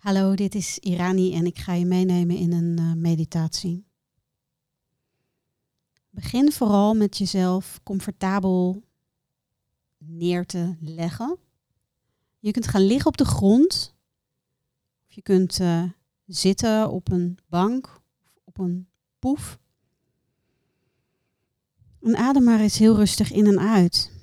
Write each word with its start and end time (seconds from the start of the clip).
Hallo, 0.00 0.34
dit 0.34 0.54
is 0.54 0.78
Irani 0.78 1.34
en 1.34 1.46
ik 1.46 1.58
ga 1.58 1.72
je 1.72 1.84
meenemen 1.84 2.36
in 2.36 2.52
een 2.52 2.80
uh, 2.80 2.92
meditatie. 2.92 3.86
Begin 6.10 6.52
vooral 6.52 6.94
met 6.94 7.18
jezelf 7.18 7.80
comfortabel 7.82 8.82
neer 9.98 10.46
te 10.46 10.76
leggen. 10.80 11.38
Je 12.38 12.50
kunt 12.50 12.66
gaan 12.66 12.86
liggen 12.86 13.06
op 13.06 13.16
de 13.16 13.24
grond. 13.24 13.94
Of 15.08 15.14
je 15.14 15.22
kunt 15.22 15.58
uh, 15.60 15.84
zitten 16.26 16.90
op 16.90 17.10
een 17.10 17.38
bank 17.48 18.00
of 18.34 18.40
op 18.44 18.58
een 18.58 18.88
poef. 19.18 19.58
En 22.00 22.16
adem 22.16 22.44
maar 22.44 22.60
eens 22.60 22.78
heel 22.78 22.96
rustig 22.96 23.32
in 23.32 23.46
en 23.46 23.60
uit. 23.60 24.19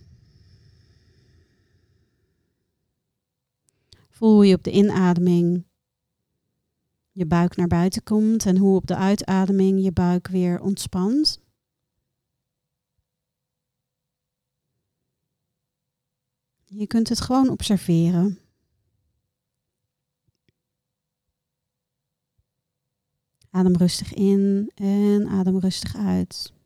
Voel 4.18 4.34
hoe 4.34 4.46
je 4.46 4.56
op 4.56 4.64
de 4.64 4.72
inademing 4.72 5.66
je 7.12 7.26
buik 7.26 7.56
naar 7.56 7.68
buiten 7.68 8.04
komt 8.04 8.46
en 8.46 8.58
hoe 8.58 8.76
op 8.76 8.88
de 8.88 8.96
uitademing 8.96 9.84
je 9.84 9.92
buik 9.92 10.28
weer 10.28 10.60
ontspant. 10.60 11.40
Je 16.66 16.88
kunt 16.88 17.10
het 17.10 17.22
gewoon 17.22 17.50
observeren. 17.50 18.40
Adem 23.50 23.76
rustig 23.76 24.14
in 24.14 24.72
en 24.76 25.28
adem 25.28 25.60
rustig 25.60 25.96
uit. 25.96 26.57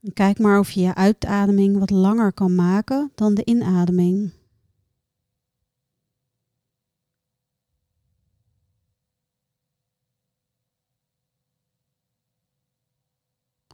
Kijk 0.00 0.38
maar 0.38 0.58
of 0.58 0.70
je 0.70 0.80
je 0.80 0.94
uitademing 0.94 1.78
wat 1.78 1.90
langer 1.90 2.32
kan 2.32 2.54
maken 2.54 3.12
dan 3.14 3.34
de 3.34 3.44
inademing. 3.44 4.32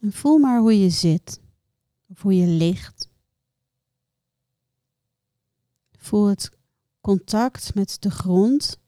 En 0.01 0.13
voel 0.13 0.39
maar 0.39 0.61
hoe 0.61 0.79
je 0.79 0.91
zit 0.91 1.41
of 2.07 2.23
hoe 2.23 2.37
je 2.37 2.47
ligt. 2.47 3.09
Voel 5.99 6.27
het 6.27 6.51
contact 7.01 7.75
met 7.75 7.97
de 8.03 8.11
grond, 8.11 8.79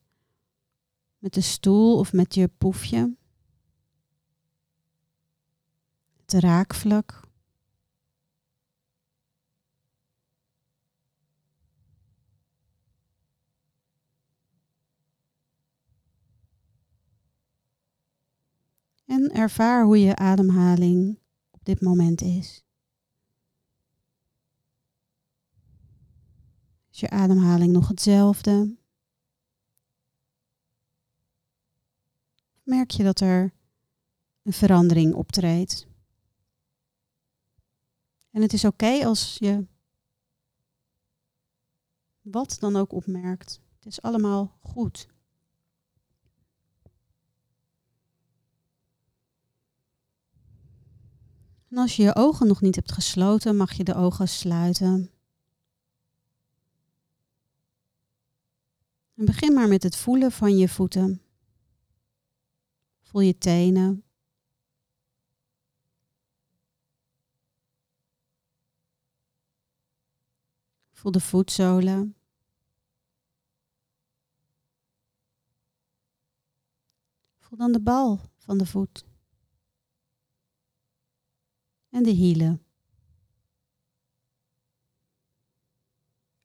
met 1.19 1.35
de 1.35 1.41
stoel 1.41 1.99
of 1.99 2.13
met 2.13 2.35
je 2.35 2.49
poefje. 2.49 3.17
Het 6.17 6.33
raakvlak. 6.33 7.26
En 19.07 19.31
ervaar 19.31 19.85
hoe 19.85 20.01
je 20.01 20.17
ademhaling 20.17 21.19
op 21.51 21.65
dit 21.65 21.81
moment 21.81 22.21
is. 22.21 22.65
Is 26.91 27.01
je 27.01 27.11
ademhaling 27.11 27.73
nog 27.73 27.89
hetzelfde? 27.89 28.77
Merk 32.63 32.91
je 32.91 33.03
dat 33.03 33.21
er 33.21 33.53
een 34.43 34.53
verandering 34.53 35.15
optreedt? 35.15 35.87
En 38.31 38.43
het 38.43 38.53
is 38.53 38.65
oké 38.65 39.05
als 39.05 39.37
je 39.39 39.67
wat 42.21 42.57
dan 42.61 42.77
ook 42.77 42.93
opmerkt. 42.93 43.61
Het 43.77 43.87
is 43.87 44.03
allemaal 44.03 44.59
goed. 44.61 45.09
En 51.77 51.83
als 51.83 51.97
je 51.97 52.03
je 52.03 52.15
ogen 52.15 52.47
nog 52.47 52.61
niet 52.61 52.75
hebt 52.75 52.93
gesloten, 52.93 53.57
mag 53.57 53.73
je 53.73 53.85
de 53.85 53.95
ogen 53.95 54.29
sluiten. 54.29 55.11
En 59.15 59.25
begin 59.25 59.53
maar 59.55 59.69
met 59.69 59.83
het 59.83 59.97
voelen 59.97 60.33
van 60.33 60.57
je 60.57 60.69
voeten. 60.69 61.23
Voel 63.01 63.21
je 63.21 63.39
tenen. 63.39 64.05
Voel 70.91 71.13
de 71.13 71.21
voetzolen. 71.21 72.17
Voel 77.39 77.59
dan 77.59 77.73
de 77.73 77.81
bal 77.81 78.21
van 78.37 78.59
de 78.59 78.67
voet 78.67 79.05
en 81.97 82.03
de 82.03 82.11
hielen. 82.11 82.63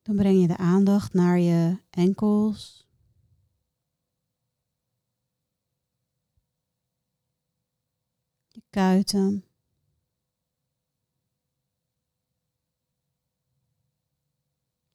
Dan 0.02 0.16
breng 0.16 0.40
je 0.40 0.46
de 0.46 0.56
aandacht 0.56 1.12
naar 1.12 1.38
je 1.38 1.78
enkels. 1.90 2.88
Je 8.48 8.62
kuiten. 8.70 9.44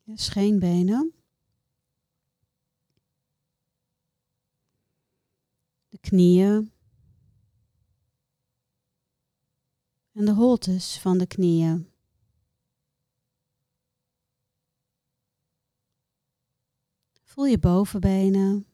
Je 0.04 0.18
scheenbenen. 0.18 1.14
De 5.90 5.98
knieën. 6.00 6.77
En 10.18 10.26
de 10.26 10.34
holtes 10.34 11.00
van 11.00 11.18
de 11.18 11.28
knieën. 11.28 11.92
Voel 17.24 17.46
je 17.46 17.60
bovenbenen, 17.60 18.66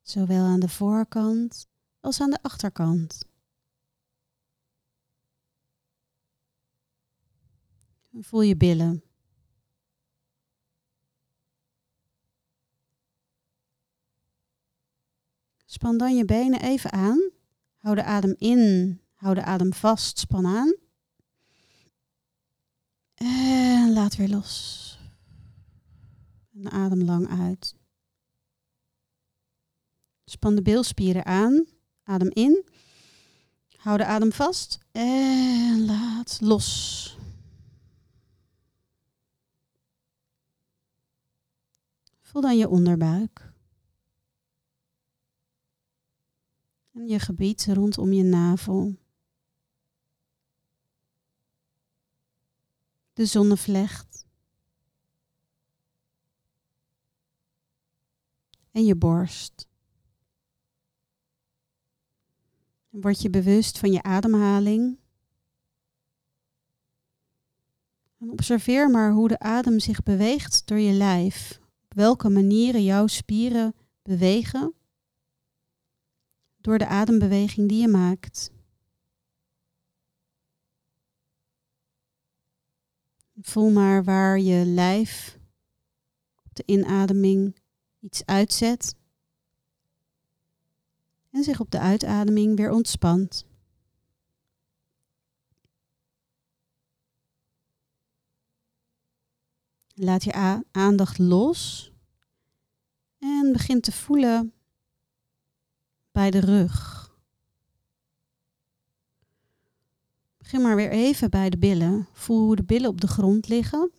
zowel 0.00 0.44
aan 0.44 0.60
de 0.60 0.68
voorkant 0.68 1.68
als 2.00 2.20
aan 2.20 2.30
de 2.30 2.42
achterkant. 2.42 3.24
Voel 8.12 8.42
je 8.42 8.56
billen. 8.56 9.04
Span 15.64 15.98
dan 15.98 16.16
je 16.16 16.24
benen 16.24 16.62
even 16.62 16.92
aan 16.92 17.31
Hou 17.92 18.04
de 18.04 18.10
adem 18.10 18.34
in, 18.38 19.00
hou 19.14 19.34
de 19.34 19.42
adem 19.42 19.72
vast, 19.72 20.18
span 20.18 20.46
aan. 20.46 20.76
En 23.14 23.92
laat 23.92 24.16
weer 24.16 24.28
los. 24.28 24.98
En 26.54 26.70
adem 26.70 27.02
lang 27.02 27.28
uit. 27.28 27.76
Span 30.24 30.54
de 30.54 30.62
bilspieren 30.62 31.24
aan. 31.24 31.66
Adem 32.02 32.30
in. 32.30 32.64
Hou 33.76 33.96
de 33.96 34.04
adem 34.04 34.32
vast 34.32 34.78
en 34.92 35.84
laat 35.84 36.38
los. 36.40 37.18
Voel 42.20 42.42
dan 42.42 42.56
je 42.56 42.68
onderbuik. 42.68 43.51
En 46.92 47.08
je 47.08 47.18
gebied 47.18 47.66
rondom 47.66 48.12
je 48.12 48.22
navel. 48.22 48.96
De 53.12 53.26
zonnevlecht. 53.26 54.26
En 58.70 58.84
je 58.84 58.96
borst. 58.96 59.68
Word 62.88 63.22
je 63.22 63.30
bewust 63.30 63.78
van 63.78 63.92
je 63.92 64.02
ademhaling. 64.02 64.98
En 68.18 68.30
observeer 68.30 68.90
maar 68.90 69.12
hoe 69.12 69.28
de 69.28 69.38
adem 69.38 69.80
zich 69.80 70.02
beweegt 70.02 70.66
door 70.66 70.78
je 70.78 70.92
lijf. 70.92 71.60
Op 71.84 71.94
welke 71.94 72.28
manieren 72.28 72.84
jouw 72.84 73.06
spieren 73.06 73.74
bewegen 74.02 74.74
door 76.62 76.78
de 76.78 76.86
adembeweging 76.86 77.68
die 77.68 77.80
je 77.80 77.88
maakt. 77.88 78.50
Voel 83.40 83.70
maar 83.70 84.04
waar 84.04 84.38
je 84.38 84.64
lijf 84.64 85.38
op 86.44 86.54
de 86.54 86.62
inademing 86.66 87.60
iets 88.00 88.26
uitzet 88.26 88.94
en 91.30 91.44
zich 91.44 91.60
op 91.60 91.70
de 91.70 91.78
uitademing 91.78 92.56
weer 92.56 92.70
ontspant. 92.70 93.44
Laat 99.94 100.24
je 100.24 100.62
aandacht 100.70 101.18
los 101.18 101.92
en 103.18 103.52
begin 103.52 103.80
te 103.80 103.92
voelen 103.92 104.52
bij 106.12 106.30
de 106.30 106.38
rug. 106.38 107.10
Begin 110.38 110.62
maar 110.62 110.76
weer 110.76 110.90
even 110.90 111.30
bij 111.30 111.50
de 111.50 111.58
billen. 111.58 112.08
Voel 112.12 112.44
hoe 112.44 112.56
de 112.56 112.64
billen 112.64 112.90
op 112.90 113.00
de 113.00 113.06
grond 113.06 113.48
liggen. 113.48 113.90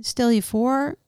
Stel 0.00 0.30
je 0.30 0.42
voor 0.42 0.98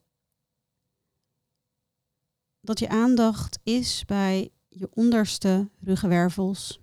dat 2.61 2.79
je 2.79 2.89
aandacht 2.89 3.59
is 3.63 4.05
bij 4.05 4.51
je 4.69 4.89
onderste 4.93 5.69
ruggenwervels. 5.79 6.79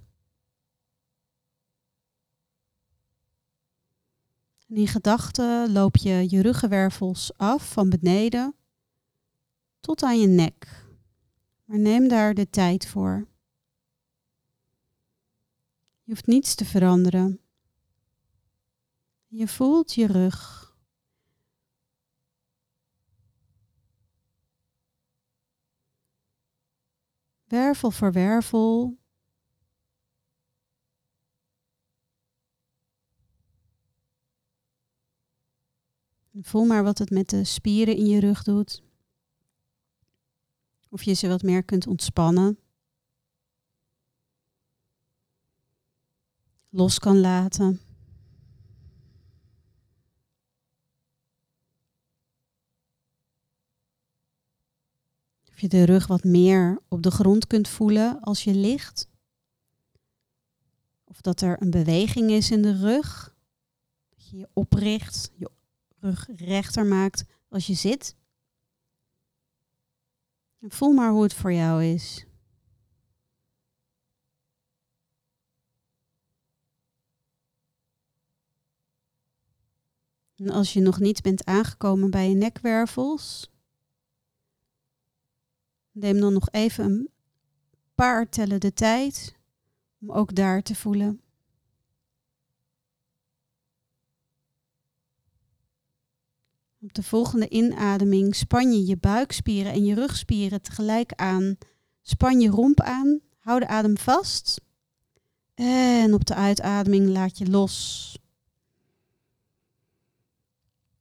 En 4.69 4.77
in 4.77 4.89
gedachten 4.89 5.73
loop 5.73 5.97
je 5.97 6.27
je 6.29 6.43
ruggenwervels 6.43 7.33
af 7.37 7.73
van 7.73 7.89
beneden 7.89 8.55
tot 9.81 10.03
aan 10.03 10.21
je 10.21 10.27
nek. 10.27 10.86
Maar 11.67 11.79
neem 11.79 12.09
daar 12.09 12.35
de 12.35 12.51
tijd 12.51 12.87
voor. 12.87 13.29
Je 16.03 16.13
hoeft 16.13 16.27
niets 16.27 16.55
te 16.55 16.65
veranderen. 16.65 17.41
Je 19.27 19.49
voelt 19.49 19.95
je 19.95 20.07
rug. 20.07 20.65
Wervel 27.45 27.91
voor 27.91 28.13
wervel. 28.13 28.99
Voel 36.33 36.65
maar 36.65 36.83
wat 36.83 36.99
het 36.99 37.11
met 37.11 37.29
de 37.31 37.45
spieren 37.45 37.97
in 37.97 38.07
je 38.07 38.21
rug 38.21 38.43
doet. 38.43 38.86
Of 40.97 41.03
je 41.03 41.15
ze 41.15 41.29
wat 41.29 41.43
meer 41.43 41.63
kunt 41.63 41.87
ontspannen. 41.87 42.59
Los 46.71 46.99
kan 46.99 47.21
laten. 47.21 47.81
Of 55.49 55.61
je 55.61 55.69
de 55.69 55.85
rug 55.85 56.07
wat 56.07 56.25
meer 56.25 56.83
op 56.89 57.03
de 57.03 57.11
grond 57.11 57.47
kunt 57.47 57.69
voelen 57.69 58.21
als 58.21 58.45
je 58.45 58.55
ligt. 58.55 59.09
Of 61.05 61.21
dat 61.21 61.41
er 61.41 61.63
een 61.63 61.71
beweging 61.71 62.31
is 62.31 62.51
in 62.51 62.63
de 62.63 62.79
rug. 62.79 63.37
Dat 64.09 64.29
je 64.29 64.37
je 64.37 64.49
opricht, 64.53 65.31
je 65.35 65.51
rug 65.99 66.29
rechter 66.37 66.87
maakt 66.87 67.25
als 67.49 67.67
je 67.67 67.75
zit. 67.75 68.17
En 70.67 70.73
voel 70.73 70.93
maar 70.93 71.11
hoe 71.11 71.23
het 71.23 71.35
voor 71.35 71.53
jou 71.53 71.85
is. 71.85 72.27
En 80.37 80.51
als 80.51 80.73
je 80.73 80.81
nog 80.81 80.99
niet 80.99 81.23
bent 81.23 81.45
aangekomen 81.45 82.11
bij 82.11 82.29
je 82.29 82.35
nekwervels, 82.35 83.51
neem 85.91 86.21
dan 86.21 86.33
nog 86.33 86.51
even 86.51 86.85
een 86.85 87.11
paar 87.95 88.29
tellen 88.29 88.61
de 88.61 88.73
tijd 88.73 89.37
om 90.01 90.13
ook 90.13 90.35
daar 90.35 90.63
te 90.63 90.75
voelen. 90.75 91.26
Op 96.87 96.95
de 96.95 97.03
volgende 97.03 97.49
inademing 97.49 98.35
span 98.35 98.73
je 98.73 98.87
je 98.87 98.97
buikspieren 98.97 99.73
en 99.73 99.85
je 99.85 99.95
rugspieren 99.95 100.63
tegelijk 100.63 101.13
aan. 101.13 101.59
Span 102.03 102.41
je 102.41 102.49
romp 102.49 102.81
aan, 102.81 103.21
hou 103.39 103.61
de 103.61 103.67
adem 103.67 103.99
vast. 103.99 104.61
En 105.55 106.15
op 106.15 106.25
de 106.25 106.35
uitademing 106.35 107.09
laat 107.09 107.39
je 107.39 107.51
los. 107.51 108.19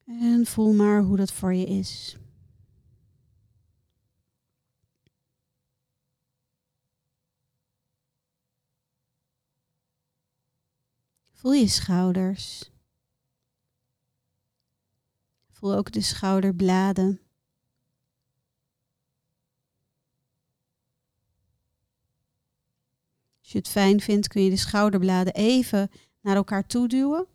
En 0.06 0.46
voel 0.46 0.74
maar 0.74 1.02
hoe 1.02 1.18
dat 1.18 1.32
voor 1.32 1.54
je 1.54 1.66
is. 1.66 2.18
Voel 11.32 11.54
je 11.54 11.68
schouders. 11.68 12.74
Ook 15.74 15.92
de 15.92 16.02
schouderbladen. 16.02 17.20
Als 23.40 23.52
je 23.52 23.58
het 23.58 23.68
fijn 23.68 24.02
vindt, 24.02 24.28
kun 24.28 24.44
je 24.44 24.50
de 24.50 24.58
schouderbladen 24.58 25.34
even 25.34 25.92
naar 26.22 26.36
elkaar 26.36 26.68
toe 26.68 26.88
duwen 26.88 27.28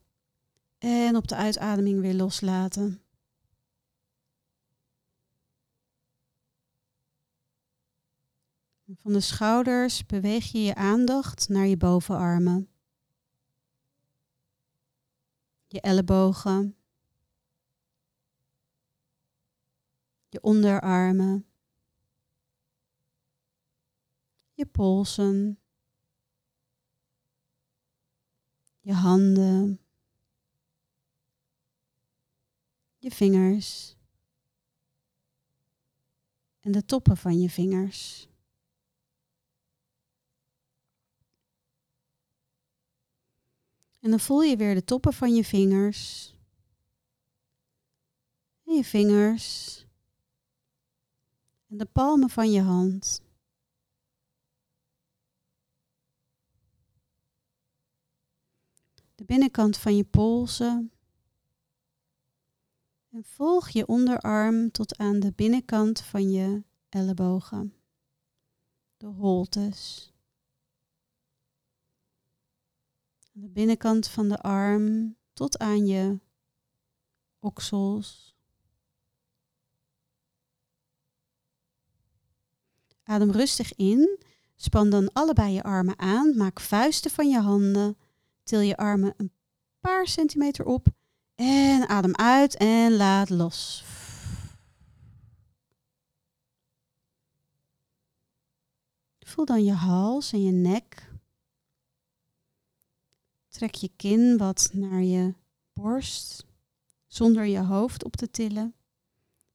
en 0.78 1.16
op 1.16 1.28
de 1.28 1.36
uitademing 1.36 2.00
weer 2.00 2.14
loslaten. 2.14 3.02
Van 8.96 9.12
de 9.12 9.20
schouders 9.20 10.06
beweeg 10.06 10.52
je 10.52 10.62
je 10.62 10.74
aandacht 10.74 11.48
naar 11.48 11.66
je 11.66 11.76
bovenarmen, 11.76 12.68
je 15.66 15.80
ellebogen, 15.80 16.79
je 20.30 20.42
onderarmen, 20.42 21.46
je 24.52 24.66
polsen, 24.66 25.60
je 28.80 28.92
handen, 28.92 29.80
je 32.98 33.10
vingers 33.10 33.98
en 36.60 36.72
de 36.72 36.84
toppen 36.84 37.16
van 37.16 37.40
je 37.40 37.50
vingers. 37.50 38.28
En 44.00 44.10
dan 44.10 44.20
voel 44.20 44.42
je 44.42 44.56
weer 44.56 44.74
de 44.74 44.84
toppen 44.84 45.12
van 45.12 45.34
je 45.34 45.44
vingers. 45.44 46.34
En 48.64 48.74
je 48.74 48.84
vingers. 48.84 49.78
En 51.70 51.76
de 51.76 51.86
palmen 51.86 52.30
van 52.30 52.50
je 52.50 52.60
hand. 52.60 53.22
De 59.14 59.24
binnenkant 59.24 59.78
van 59.78 59.96
je 59.96 60.04
polsen. 60.04 60.92
En 63.10 63.24
volg 63.24 63.68
je 63.68 63.86
onderarm 63.86 64.70
tot 64.70 64.98
aan 64.98 65.20
de 65.20 65.32
binnenkant 65.32 66.00
van 66.00 66.30
je 66.30 66.64
ellebogen. 66.88 67.74
De 68.96 69.06
holtes. 69.06 70.12
De 73.32 73.48
binnenkant 73.48 74.08
van 74.08 74.28
de 74.28 74.38
arm 74.38 75.16
tot 75.32 75.58
aan 75.58 75.86
je 75.86 76.20
oksels. 77.38 78.29
Adem 83.10 83.30
rustig 83.30 83.74
in. 83.76 84.18
Span 84.56 84.90
dan 84.90 85.12
allebei 85.12 85.52
je 85.52 85.62
armen 85.62 85.98
aan. 85.98 86.36
Maak 86.36 86.60
vuisten 86.60 87.10
van 87.10 87.28
je 87.28 87.40
handen. 87.40 87.96
Til 88.42 88.60
je 88.60 88.76
armen 88.76 89.14
een 89.16 89.32
paar 89.80 90.06
centimeter 90.06 90.64
op. 90.64 90.86
En 91.34 91.88
adem 91.88 92.14
uit 92.14 92.56
en 92.56 92.96
laat 92.96 93.30
los. 93.30 93.84
Voel 99.18 99.44
dan 99.44 99.64
je 99.64 99.72
hals 99.72 100.32
en 100.32 100.42
je 100.44 100.52
nek. 100.52 101.12
Trek 103.48 103.74
je 103.74 103.90
kin 103.96 104.36
wat 104.36 104.70
naar 104.72 105.02
je 105.02 105.34
borst 105.72 106.46
zonder 107.06 107.44
je 107.44 107.60
hoofd 107.60 108.04
op 108.04 108.16
te 108.16 108.30
tillen. 108.30 108.74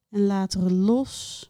En 0.10 0.26
laat 0.26 0.56
los. 0.56 1.50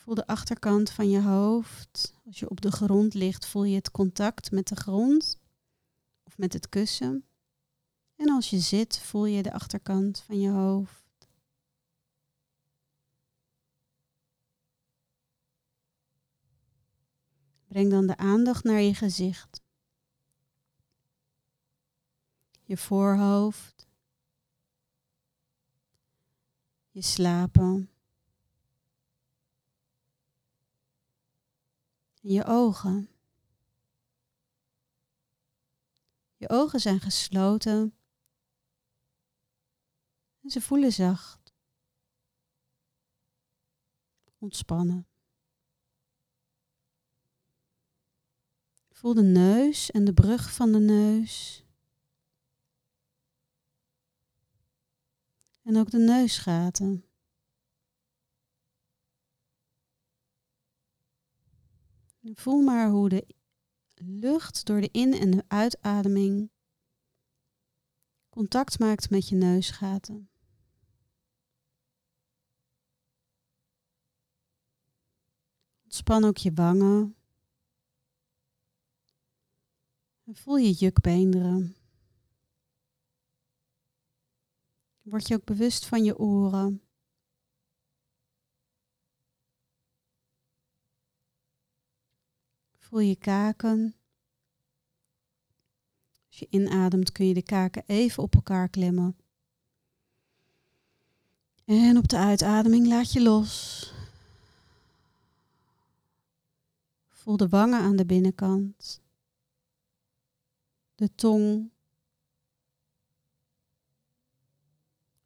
Voel 0.00 0.14
de 0.14 0.26
achterkant 0.26 0.90
van 0.90 1.10
je 1.10 1.20
hoofd. 1.20 2.14
Als 2.26 2.38
je 2.38 2.50
op 2.50 2.60
de 2.60 2.70
grond 2.70 3.14
ligt, 3.14 3.46
voel 3.46 3.64
je 3.64 3.74
het 3.74 3.90
contact 3.90 4.50
met 4.50 4.68
de 4.68 4.76
grond 4.76 5.38
of 6.22 6.38
met 6.38 6.52
het 6.52 6.68
kussen. 6.68 7.24
En 8.16 8.30
als 8.30 8.50
je 8.50 8.58
zit, 8.58 8.98
voel 8.98 9.24
je 9.24 9.42
de 9.42 9.52
achterkant 9.52 10.20
van 10.20 10.40
je 10.40 10.50
hoofd. 10.50 11.28
Breng 17.68 17.90
dan 17.90 18.06
de 18.06 18.16
aandacht 18.16 18.64
naar 18.64 18.80
je 18.80 18.94
gezicht. 18.94 19.62
je 22.70 22.76
voorhoofd, 22.76 23.88
je 26.90 27.02
slapen, 27.02 27.89
je 32.20 32.44
ogen. 32.44 33.08
Je 36.36 36.48
ogen 36.48 36.80
zijn 36.80 37.00
gesloten 37.00 37.94
en 40.42 40.50
ze 40.50 40.60
voelen 40.60 40.92
zacht, 40.92 41.54
ontspannen. 44.38 45.06
Voel 48.90 49.14
de 49.14 49.22
neus 49.22 49.90
en 49.90 50.04
de 50.04 50.14
brug 50.14 50.52
van 50.52 50.72
de 50.72 50.78
neus. 50.78 51.64
En 55.62 55.76
ook 55.76 55.90
de 55.90 55.98
neusgaten. 55.98 57.09
Voel 62.36 62.60
maar 62.62 62.88
hoe 62.88 63.08
de 63.08 63.26
lucht 63.94 64.66
door 64.66 64.80
de 64.80 64.88
in- 64.92 65.14
en 65.14 65.30
de 65.30 65.44
uitademing 65.48 66.50
contact 68.28 68.78
maakt 68.78 69.10
met 69.10 69.28
je 69.28 69.36
neusgaten. 69.36 70.30
Ontspan 75.82 76.24
ook 76.24 76.36
je 76.36 76.52
wangen. 76.52 77.16
En 80.24 80.36
voel 80.36 80.56
je 80.56 80.72
jukbeenderen. 80.72 81.76
Word 85.02 85.28
je 85.28 85.34
ook 85.34 85.44
bewust 85.44 85.86
van 85.86 86.04
je 86.04 86.18
oren. 86.18 86.89
Voel 92.90 93.00
je 93.00 93.16
kaken. 93.16 93.94
Als 96.28 96.38
je 96.38 96.46
inademt 96.50 97.12
kun 97.12 97.26
je 97.26 97.34
de 97.34 97.42
kaken 97.42 97.82
even 97.86 98.22
op 98.22 98.34
elkaar 98.34 98.68
klemmen. 98.68 99.16
En 101.64 101.96
op 101.96 102.08
de 102.08 102.18
uitademing 102.18 102.86
laat 102.86 103.12
je 103.12 103.22
los. 103.22 103.92
Voel 107.08 107.36
de 107.36 107.48
wangen 107.48 107.80
aan 107.80 107.96
de 107.96 108.06
binnenkant. 108.06 109.02
De 110.94 111.14
tong. 111.14 111.70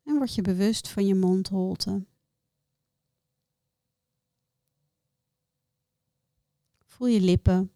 En 0.02 0.14
word 0.14 0.34
je 0.34 0.42
bewust 0.42 0.88
van 0.88 1.06
je 1.06 1.14
mondholte. 1.14 2.04
Voel 7.04 7.12
je 7.12 7.20
lippen. 7.20 7.72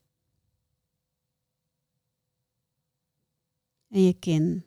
En 3.89 4.01
je 4.03 4.13
kin. 4.19 4.65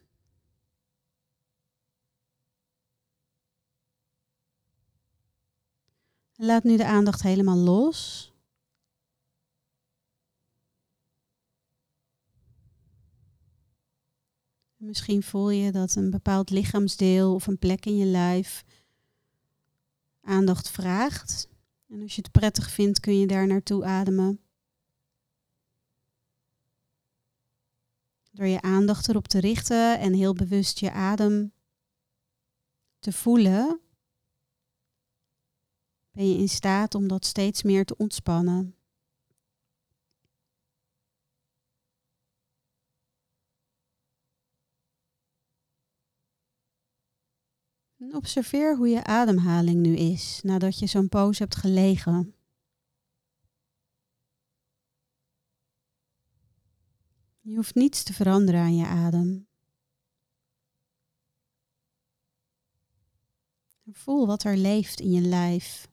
Laat 6.36 6.64
nu 6.64 6.78
de 6.78 6.86
aandacht 6.86 7.22
helemaal 7.22 7.58
los. 7.58 8.32
Misschien 14.76 15.24
voel 15.24 15.50
je 15.50 15.72
dat 15.72 15.96
een 15.96 16.10
bepaald 16.10 16.50
lichaamsdeel 16.50 17.34
of 17.34 17.48
een 17.48 17.60
plek 17.60 17.86
in 17.86 17.98
je 17.98 18.06
lijf 18.06 18.64
aandacht 20.22 20.70
vraagt. 20.70 21.50
En 21.88 22.02
als 22.02 22.16
je 22.16 22.22
het 22.22 22.32
prettig 22.32 22.72
vindt, 22.72 23.00
kun 23.00 23.20
je 23.20 23.28
daar 23.28 23.48
naartoe 23.48 23.86
ademen. 23.86 24.51
Door 28.32 28.48
je 28.48 28.62
aandacht 28.62 29.10
erop 29.10 29.28
te 29.28 29.40
richten 29.40 30.00
en 30.00 30.14
heel 30.14 30.34
bewust 30.34 30.80
je 30.80 30.92
adem 30.92 31.54
te 33.00 33.12
voelen, 33.12 33.82
ben 36.12 36.30
je 36.30 36.38
in 36.38 36.50
staat 36.50 36.96
om 36.96 37.08
dat 37.08 37.26
steeds 37.26 37.64
meer 37.64 37.86
te 37.86 37.98
ontspannen. 37.98 38.76
observeer 48.14 48.76
hoe 48.76 48.88
je 48.88 49.04
ademhaling 49.04 49.80
nu 49.80 49.96
is 49.96 50.40
nadat 50.44 50.80
je 50.80 50.88
zo'n 50.88 51.10
poos 51.10 51.40
hebt 51.40 51.56
gelegen. 51.56 52.34
Je 57.42 57.56
hoeft 57.56 57.76
niets 57.76 58.04
te 58.04 58.14
veranderen 58.14 58.62
aan 58.62 58.76
je 58.76 58.86
adem. 58.86 59.48
Voel 63.92 64.28
wat 64.28 64.44
er 64.44 64.58
leeft 64.58 65.00
in 65.00 65.12
je 65.12 65.22
lijf. 65.22 65.90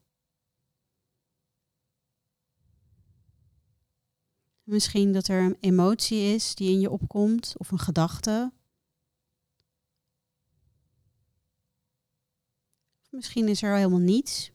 Misschien 4.63 5.13
dat 5.13 5.27
er 5.27 5.41
een 5.41 5.57
emotie 5.59 6.33
is 6.33 6.55
die 6.55 6.71
in 6.71 6.79
je 6.79 6.89
opkomt 6.89 7.53
of 7.57 7.71
een 7.71 7.79
gedachte. 7.79 8.53
Misschien 13.09 13.47
is 13.47 13.61
er 13.61 13.75
helemaal 13.75 13.99
niets. 13.99 14.51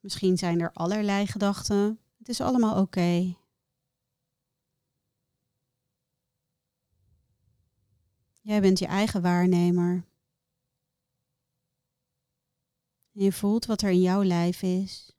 Misschien 0.00 0.38
zijn 0.38 0.60
er 0.60 0.72
allerlei 0.72 1.26
gedachten. 1.26 2.00
Het 2.18 2.28
is 2.28 2.40
allemaal 2.40 2.80
oké. 2.82 3.39
Jij 8.42 8.60
bent 8.60 8.78
je 8.78 8.86
eigen 8.86 9.22
waarnemer. 9.22 10.04
En 13.12 13.22
je 13.22 13.32
voelt 13.32 13.66
wat 13.66 13.82
er 13.82 13.90
in 13.90 14.00
jouw 14.00 14.22
lijf 14.22 14.62
is. 14.62 15.12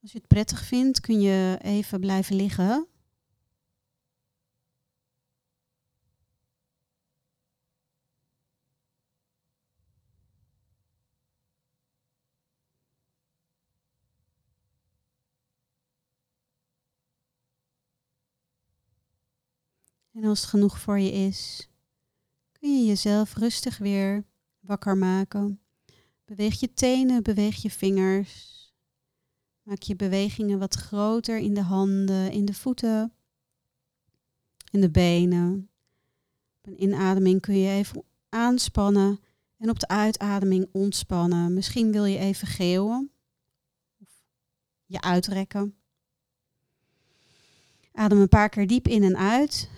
Als 0.00 0.12
je 0.12 0.18
het 0.18 0.28
prettig 0.28 0.64
vindt, 0.64 1.00
kun 1.00 1.20
je 1.20 1.58
even 1.62 2.00
blijven 2.00 2.36
liggen. 2.36 2.95
En 20.16 20.24
als 20.24 20.40
het 20.40 20.48
genoeg 20.48 20.80
voor 20.80 20.98
je 20.98 21.12
is, 21.12 21.68
kun 22.52 22.78
je 22.78 22.86
jezelf 22.86 23.34
rustig 23.34 23.78
weer 23.78 24.24
wakker 24.60 24.96
maken. 24.96 25.60
Beweeg 26.24 26.60
je 26.60 26.72
tenen, 26.72 27.22
beweeg 27.22 27.62
je 27.62 27.70
vingers. 27.70 28.54
Maak 29.62 29.82
je 29.82 29.96
bewegingen 29.96 30.58
wat 30.58 30.74
groter 30.74 31.38
in 31.38 31.54
de 31.54 31.62
handen, 31.62 32.32
in 32.32 32.44
de 32.44 32.54
voeten, 32.54 33.12
in 34.70 34.80
de 34.80 34.90
benen. 34.90 35.68
Op 36.62 36.66
een 36.66 36.82
inademing 36.82 37.40
kun 37.40 37.58
je 37.58 37.70
even 37.70 38.02
aanspannen 38.28 39.20
en 39.56 39.70
op 39.70 39.78
de 39.78 39.88
uitademing 39.88 40.68
ontspannen. 40.72 41.54
Misschien 41.54 41.92
wil 41.92 42.04
je 42.04 42.18
even 42.18 42.46
geeuwen 42.46 43.10
of 44.00 44.08
je 44.86 45.00
uitrekken. 45.00 45.76
Adem 47.92 48.20
een 48.20 48.28
paar 48.28 48.48
keer 48.48 48.66
diep 48.66 48.88
in 48.88 49.02
en 49.02 49.16
uit. 49.16 49.70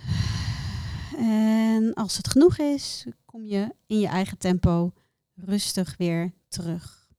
En 1.19 1.95
als 1.95 2.17
het 2.17 2.29
genoeg 2.29 2.59
is, 2.59 3.07
kom 3.25 3.45
je 3.45 3.75
in 3.87 3.99
je 3.99 4.07
eigen 4.07 4.39
tempo 4.39 4.93
rustig 5.35 5.97
weer 5.97 6.33
terug. 6.49 7.11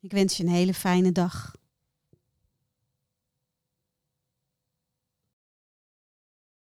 Ik 0.00 0.12
wens 0.12 0.36
je 0.36 0.42
een 0.42 0.48
hele 0.48 0.74
fijne 0.74 1.12
dag. 1.12 1.56